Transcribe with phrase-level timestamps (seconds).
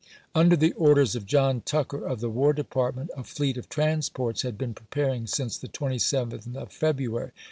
[0.33, 4.41] Under the orders of John Tucker of the War De partment, a fleet of transports
[4.41, 7.29] had been preparing since the 27th of February.